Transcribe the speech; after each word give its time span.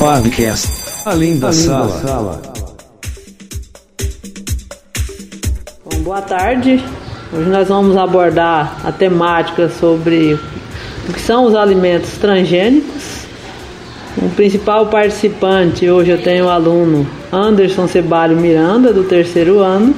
Podcast. 0.00 0.66
Além 1.04 1.38
da, 1.38 1.48
Além 1.48 1.60
sala. 1.60 1.86
da 1.86 2.08
sala. 2.08 2.42
Bom, 5.84 6.00
boa 6.00 6.22
tarde. 6.22 6.82
Hoje 7.30 7.50
nós 7.50 7.68
vamos 7.68 7.94
abordar 7.98 8.80
a 8.82 8.90
temática 8.92 9.68
sobre 9.68 10.40
o 11.06 11.12
que 11.12 11.20
são 11.20 11.44
os 11.44 11.54
alimentos 11.54 12.12
transgênicos. 12.12 13.26
O 14.16 14.30
principal 14.30 14.86
participante 14.86 15.90
hoje 15.90 16.12
eu 16.12 16.22
tenho 16.22 16.46
o 16.46 16.48
aluno 16.48 17.06
Anderson 17.30 17.86
Cebalho 17.86 18.38
Miranda, 18.38 18.94
do 18.94 19.04
terceiro 19.04 19.58
ano, 19.58 19.94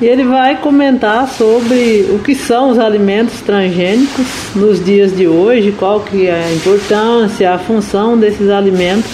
e 0.00 0.06
ele 0.06 0.24
vai 0.24 0.60
comentar 0.60 1.28
sobre 1.28 2.06
o 2.10 2.18
que 2.18 2.34
são 2.34 2.70
os 2.70 2.78
alimentos 2.78 3.40
transgênicos 3.40 4.26
nos 4.54 4.84
dias 4.84 5.16
de 5.16 5.26
hoje, 5.26 5.72
qual 5.72 6.00
que 6.00 6.26
é 6.26 6.44
a 6.44 6.52
importância, 6.52 7.52
a 7.52 7.58
função 7.58 8.18
desses 8.18 8.50
alimentos 8.50 9.10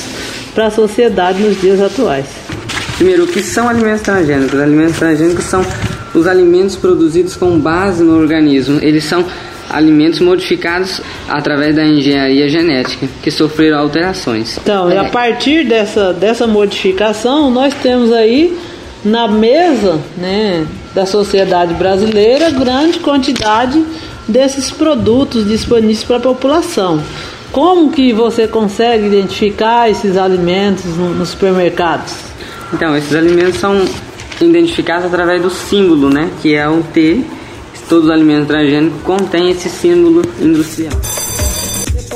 para 0.54 0.66
a 0.66 0.70
sociedade 0.70 1.42
nos 1.42 1.60
dias 1.60 1.80
atuais. 1.80 2.26
Primeiro, 2.96 3.24
o 3.24 3.26
que 3.26 3.42
são 3.42 3.68
alimentos 3.68 4.02
transgênicos? 4.02 4.54
Os 4.54 4.60
alimentos 4.60 4.98
transgênicos 4.98 5.44
são 5.44 5.64
os 6.14 6.26
alimentos 6.26 6.76
produzidos 6.76 7.36
com 7.36 7.58
base 7.58 8.02
no 8.02 8.18
organismo. 8.18 8.78
Eles 8.82 9.04
são 9.04 9.24
alimentos 9.70 10.20
modificados 10.20 11.00
através 11.28 11.76
da 11.76 11.84
engenharia 11.84 12.48
genética, 12.48 13.06
que 13.22 13.30
sofreram 13.30 13.78
alterações. 13.78 14.58
Então, 14.58 14.90
é. 14.90 14.94
e 14.94 14.98
a 14.98 15.04
partir 15.04 15.64
dessa, 15.64 16.12
dessa 16.12 16.46
modificação, 16.46 17.50
nós 17.50 17.72
temos 17.74 18.12
aí 18.12 18.58
na 19.04 19.28
mesa 19.28 19.98
né, 20.16 20.66
da 20.94 21.06
sociedade 21.06 21.74
brasileira 21.74 22.50
grande 22.50 22.98
quantidade 22.98 23.82
desses 24.28 24.70
produtos 24.70 25.46
disponíveis 25.46 26.04
para 26.04 26.16
a 26.16 26.20
população. 26.20 27.02
Como 27.52 27.90
que 27.90 28.12
você 28.12 28.46
consegue 28.46 29.06
identificar 29.06 29.90
esses 29.90 30.16
alimentos 30.16 30.84
nos 30.96 31.30
supermercados? 31.30 32.14
Então, 32.72 32.96
esses 32.96 33.14
alimentos 33.14 33.58
são 33.58 33.84
identificados 34.40 35.06
através 35.06 35.42
do 35.42 35.50
símbolo, 35.50 36.08
né, 36.08 36.30
que 36.40 36.54
é 36.54 36.68
o 36.68 36.82
T. 36.82 37.24
Todos 37.88 38.04
os 38.04 38.10
alimentos 38.10 38.46
transgênicos 38.46 39.02
contêm 39.02 39.50
esse 39.50 39.68
símbolo 39.68 40.22
industrial 40.40 40.92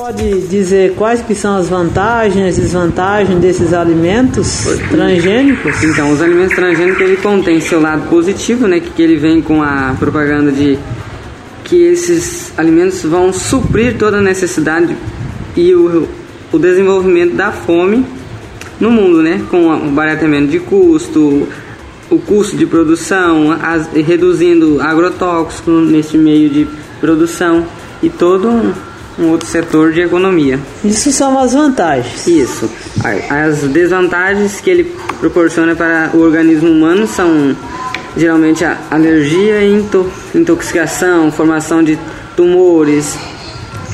pode 0.04 0.42
dizer 0.48 0.92
quais 0.96 1.22
que 1.22 1.34
são 1.34 1.56
as 1.56 1.70
vantagens 1.70 2.58
e 2.58 2.60
desvantagens 2.60 3.38
desses 3.38 3.72
alimentos 3.72 4.66
transgênicos? 4.90 5.82
Então, 5.82 6.12
os 6.12 6.20
alimentos 6.20 6.54
transgênicos 6.54 7.00
ele 7.00 7.16
contém 7.16 7.58
seu 7.58 7.80
lado 7.80 8.06
positivo, 8.10 8.68
né, 8.68 8.80
que 8.80 9.02
ele 9.02 9.16
vem 9.16 9.40
com 9.40 9.62
a 9.62 9.96
propaganda 9.98 10.52
de 10.52 10.78
que 11.64 11.84
esses 11.84 12.52
alimentos 12.58 13.02
vão 13.02 13.32
suprir 13.32 13.96
toda 13.96 14.18
a 14.18 14.20
necessidade 14.20 14.94
e 15.56 15.74
o, 15.74 16.06
o 16.52 16.58
desenvolvimento 16.58 17.34
da 17.34 17.50
fome 17.50 18.04
no 18.78 18.90
mundo, 18.90 19.22
né, 19.22 19.40
com 19.50 19.68
o 19.68 19.90
barateamento 19.90 20.48
de 20.48 20.58
custo, 20.58 21.48
o 22.10 22.18
custo 22.18 22.58
de 22.58 22.66
produção, 22.66 23.52
as, 23.52 23.88
reduzindo 23.90 24.82
agrotóxicos 24.82 25.88
nesse 25.88 26.18
meio 26.18 26.50
de 26.50 26.68
produção 27.00 27.64
e 28.02 28.10
todo 28.10 28.92
um 29.18 29.28
outro 29.30 29.46
setor 29.46 29.92
de 29.92 30.00
economia. 30.00 30.58
Isso 30.84 31.12
são 31.12 31.38
as 31.38 31.52
vantagens. 31.52 32.26
Isso. 32.26 32.70
As 33.30 33.60
desvantagens 33.62 34.60
que 34.60 34.70
ele 34.70 34.84
proporciona 35.20 35.74
para 35.74 36.10
o 36.14 36.20
organismo 36.20 36.70
humano 36.70 37.06
são 37.06 37.56
geralmente 38.16 38.64
a 38.64 38.78
alergia 38.90 39.62
e 39.62 39.84
intoxicação, 40.34 41.30
formação 41.32 41.82
de 41.82 41.98
tumores 42.36 43.16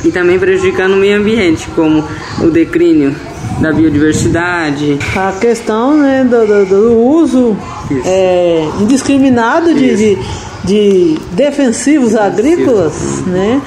e 0.04 0.10
também 0.10 0.38
prejudicando 0.38 0.94
o 0.94 0.96
meio 0.96 1.18
ambiente, 1.18 1.68
como 1.74 2.04
o 2.40 2.50
declínio 2.50 3.14
da 3.60 3.72
biodiversidade. 3.72 4.98
A 5.14 5.32
questão 5.32 5.96
né, 5.98 6.24
do, 6.24 6.46
do, 6.46 6.66
do 6.66 6.98
uso 6.98 7.56
é, 8.04 8.66
indiscriminado 8.80 9.74
de, 9.74 9.96
de, 9.96 10.18
de, 10.64 11.18
defensivos 11.32 12.14
agrícolas, 12.14 13.22
né? 13.26 13.60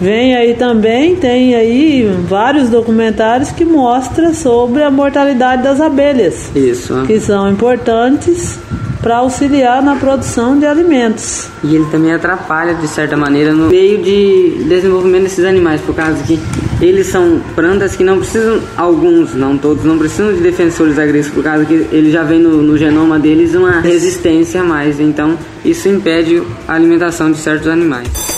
Vem 0.00 0.36
aí 0.36 0.54
também, 0.54 1.16
tem 1.16 1.54
aí 1.56 2.08
vários 2.28 2.70
documentários 2.70 3.50
que 3.50 3.64
mostram 3.64 4.32
sobre 4.32 4.82
a 4.82 4.90
mortalidade 4.90 5.62
das 5.62 5.80
abelhas. 5.80 6.50
Isso. 6.54 7.02
Que 7.06 7.18
são 7.18 7.50
importantes 7.50 8.58
para 9.00 9.18
auxiliar 9.18 9.82
na 9.82 9.96
produção 9.96 10.58
de 10.58 10.66
alimentos. 10.66 11.48
E 11.64 11.74
ele 11.74 11.84
também 11.90 12.12
atrapalha, 12.12 12.74
de 12.74 12.86
certa 12.86 13.16
maneira, 13.16 13.52
no 13.52 13.68
meio 13.68 14.02
de 14.02 14.64
desenvolvimento 14.68 15.24
desses 15.24 15.44
animais, 15.44 15.80
por 15.80 15.94
causa 15.94 16.22
que 16.24 16.38
eles 16.80 17.06
são 17.06 17.40
plantas 17.54 17.96
que 17.96 18.04
não 18.04 18.18
precisam, 18.18 18.60
alguns, 18.76 19.34
não 19.34 19.56
todos, 19.56 19.84
não 19.84 19.98
precisam 19.98 20.32
de 20.32 20.40
defensores 20.40 20.98
agrícolas, 20.98 21.30
por 21.30 21.42
causa 21.42 21.64
que 21.64 21.86
ele 21.90 22.10
já 22.10 22.22
vem 22.22 22.40
no, 22.40 22.62
no 22.62 22.76
genoma 22.76 23.18
deles 23.18 23.54
uma 23.54 23.80
resistência 23.80 24.60
a 24.60 24.64
mais. 24.64 25.00
Então, 25.00 25.36
isso 25.64 25.88
impede 25.88 26.42
a 26.66 26.74
alimentação 26.74 27.30
de 27.32 27.38
certos 27.38 27.68
animais 27.68 28.37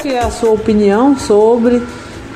que 0.00 0.08
é 0.08 0.20
a 0.20 0.30
sua 0.30 0.50
opinião 0.50 1.16
sobre 1.18 1.82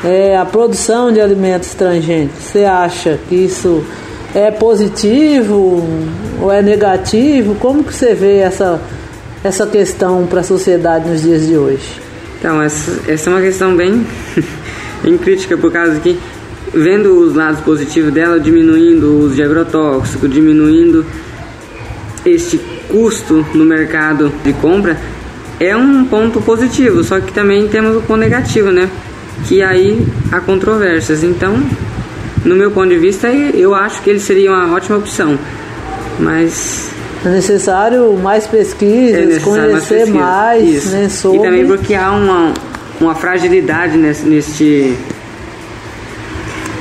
é, 0.05 0.37
a 0.37 0.45
produção 0.45 1.11
de 1.11 1.21
alimentos 1.21 1.73
transgênicos? 1.75 2.43
Você 2.43 2.65
acha 2.65 3.19
que 3.29 3.35
isso 3.35 3.83
é 4.35 4.51
positivo 4.51 5.83
ou 6.41 6.53
é 6.53 6.61
negativo? 6.61 7.55
Como 7.55 7.83
que 7.83 7.95
você 7.95 8.15
vê 8.15 8.39
essa, 8.39 8.81
essa 9.43 9.67
questão 9.67 10.27
para 10.27 10.41
a 10.41 10.45
sociedade 10.45 11.09
nos 11.09 11.23
dias 11.23 11.47
de 11.47 11.57
hoje? 11.57 12.01
Então, 12.39 12.61
essa, 12.61 13.11
essa 13.11 13.31
é 13.31 13.33
uma 13.33 13.41
questão 13.41 13.75
bem, 13.75 14.07
bem 15.03 15.17
crítica, 15.17 15.57
por 15.57 15.73
causa 15.73 15.99
que, 16.01 16.19
vendo 16.75 17.19
os 17.19 17.35
lados 17.35 17.61
positivos 17.61 18.13
dela, 18.13 18.39
diminuindo 18.39 19.07
o 19.07 19.19
uso 19.21 19.35
de 19.35 19.43
agrotóxico, 19.43 20.29
diminuindo 20.29 21.07
este 22.27 22.59
custo 22.91 23.45
no 23.55 23.65
mercado 23.65 24.31
de 24.43 24.53
compra, 24.55 24.99
é 25.61 25.77
um 25.77 26.05
ponto 26.05 26.41
positivo, 26.41 27.03
só 27.05 27.21
que 27.21 27.33
também 27.33 27.69
temos 27.69 27.97
o 27.97 28.01
ponto 28.01 28.21
negativo, 28.21 28.71
né? 28.71 28.89
Que 29.47 29.63
aí 29.63 30.07
há 30.33 30.41
controvérsias. 30.41 31.23
Então, 31.23 31.63
no 32.45 32.55
meu 32.55 32.71
ponto 32.71 32.89
de 32.89 32.99
vista, 32.99 33.29
eu 33.29 33.75
acho 33.75 34.03
que 34.03 34.11
ele 34.11 34.21
seria 34.21 34.51
uma 34.51 34.75
ótima 34.75 34.99
opção. 34.99 35.39
Mas 36.19 36.91
é 37.25 37.29
necessário 37.29 38.13
mais 38.15 38.47
pesquisas, 38.47 39.23
é 39.23 39.27
necessário 39.27 39.71
conhecer 39.71 40.07
mais, 40.07 40.63
mais 40.63 40.87
né, 40.87 41.09
sobre... 41.09 41.39
E 41.39 41.43
também 41.43 41.67
porque 41.67 41.95
há 41.95 42.13
uma, 42.13 42.53
uma 43.01 43.15
fragilidade 43.15 43.97
nesse, 43.97 44.27
neste, 44.27 44.95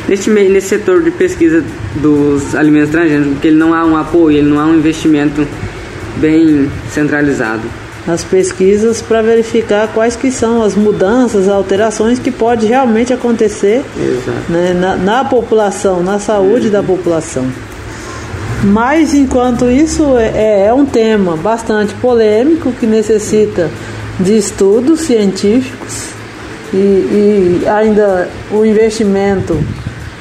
neste, 0.08 0.30
nesse 0.30 0.68
setor 0.68 1.02
de 1.02 1.12
pesquisa 1.12 1.64
dos 1.96 2.56
alimentos 2.56 2.92
transgênicos, 2.92 3.34
porque 3.34 3.48
ele 3.48 3.58
não 3.58 3.74
há 3.74 3.86
um 3.86 3.96
apoio, 3.96 4.38
ele 4.38 4.50
não 4.50 4.60
há 4.60 4.66
um 4.66 4.76
investimento 4.76 5.48
bem 6.18 6.70
centralizado 6.92 7.83
as 8.08 8.24
pesquisas 8.24 9.02
para 9.02 9.22
verificar 9.22 9.88
quais 9.94 10.16
que 10.16 10.30
são 10.30 10.62
as 10.62 10.76
mudanças, 10.76 11.48
as 11.48 11.50
alterações 11.50 12.20
que 12.20 12.32
pode 12.32 12.66
realmente 12.66 13.14
acontecer 13.14 13.84
né, 14.50 14.74
na, 14.74 14.96
na, 14.98 15.26
população, 15.26 16.04
na 16.04 16.20
saúde 16.20 16.70
da 16.70 16.84
população. 16.84 17.46
Mas 18.64 19.14
enquanto 19.14 19.70
isso 19.70 20.18
é, 20.18 20.68
é 20.68 20.74
um 20.74 20.86
tema 20.86 21.38
bastante 21.38 21.94
polêmico 21.96 22.72
que 22.74 22.86
necessita 22.86 23.70
de 24.20 24.38
estudos 24.38 25.02
científicos 25.02 26.10
e, 26.74 26.78
e 26.78 27.64
ainda 27.68 28.30
o 28.52 28.66
investimento 28.66 29.58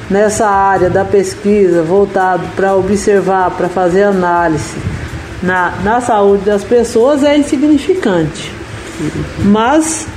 nessa 0.09 0.47
área 0.47 0.89
da 0.89 1.03
pesquisa 1.03 1.81
voltado 1.83 2.43
para 2.55 2.75
observar, 2.75 3.51
para 3.51 3.67
fazer 3.69 4.03
análise 4.03 4.92
na, 5.43 5.73
na 5.83 5.99
saúde 5.99 6.45
das 6.45 6.63
pessoas 6.63 7.21
é 7.21 7.37
insignificante. 7.37 8.49
Mas 9.39 10.07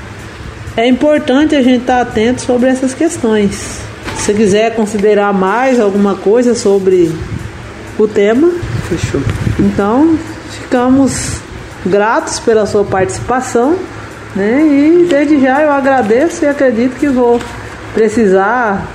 é 0.76 0.87
importante 0.87 1.56
a 1.56 1.62
gente 1.62 1.81
estar 1.81 2.00
atento 2.00 2.41
sobre 2.41 2.69
essas 2.69 2.94
questões. 2.94 3.81
Se 4.19 4.32
quiser 4.32 4.76
considerar 4.76 5.32
mais 5.32 5.81
alguma 5.81 6.14
coisa 6.14 6.55
sobre 6.55 7.12
o 7.99 8.06
tema, 8.06 8.52
fechou. 8.88 9.20
Então, 9.58 10.17
ficamos 10.50 11.40
gratos 11.84 12.38
pela 12.38 12.64
sua 12.64 12.84
participação, 12.84 13.76
né? 14.34 14.61
E 14.62 15.06
desde 15.08 15.40
já 15.40 15.62
eu 15.62 15.72
agradeço 15.72 16.44
e 16.44 16.49
acredito 16.49 16.96
que 16.99 17.08
vou 17.08 17.40
precisar 17.94 18.87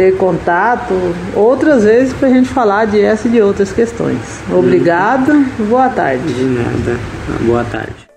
ter 0.00 0.16
contato 0.16 0.94
outras 1.34 1.84
vezes 1.84 2.14
para 2.14 2.28
a 2.28 2.30
gente 2.30 2.48
falar 2.48 2.86
de 2.86 2.98
essa 2.98 3.28
e 3.28 3.30
de 3.32 3.42
outras 3.42 3.70
questões. 3.70 4.18
Obrigado, 4.50 5.44
boa 5.68 5.90
tarde. 5.90 6.32
De 6.32 6.44
nada, 6.44 6.98
boa 7.42 7.64
tarde. 7.64 8.09